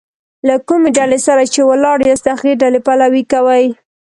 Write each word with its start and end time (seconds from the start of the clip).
له 0.47 0.55
کومي 0.67 0.89
ډلي 0.97 1.19
سره 1.27 1.41
چي 1.53 1.61
ولاړ 1.69 1.97
یاست؛ 2.09 2.23
د 2.25 2.29
هغي 2.37 2.53
ډلي 2.61 2.79
پلوي 2.87 3.23
کوئ! 3.31 3.65